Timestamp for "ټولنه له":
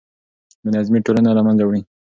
1.05-1.41